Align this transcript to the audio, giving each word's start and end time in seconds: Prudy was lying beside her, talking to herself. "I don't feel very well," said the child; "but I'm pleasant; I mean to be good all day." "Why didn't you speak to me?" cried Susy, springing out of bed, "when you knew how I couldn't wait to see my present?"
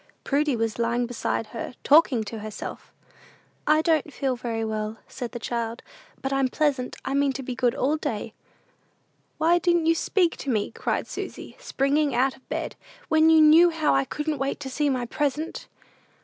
Prudy 0.23 0.55
was 0.55 0.79
lying 0.79 1.05
beside 1.05 1.45
her, 1.53 1.75
talking 1.83 2.23
to 2.23 2.39
herself. 2.39 2.91
"I 3.67 3.83
don't 3.83 4.11
feel 4.11 4.35
very 4.35 4.65
well," 4.65 4.97
said 5.07 5.31
the 5.31 5.37
child; 5.37 5.83
"but 6.23 6.33
I'm 6.33 6.47
pleasant; 6.47 6.95
I 7.05 7.13
mean 7.13 7.33
to 7.33 7.43
be 7.43 7.53
good 7.53 7.75
all 7.75 7.97
day." 7.97 8.33
"Why 9.37 9.59
didn't 9.59 9.85
you 9.85 9.93
speak 9.93 10.37
to 10.37 10.49
me?" 10.49 10.71
cried 10.71 11.05
Susy, 11.05 11.55
springing 11.59 12.15
out 12.15 12.35
of 12.35 12.49
bed, 12.49 12.75
"when 13.09 13.29
you 13.29 13.41
knew 13.41 13.69
how 13.69 13.93
I 13.93 14.05
couldn't 14.05 14.39
wait 14.39 14.59
to 14.61 14.71
see 14.71 14.89
my 14.89 15.05
present?" 15.05 15.67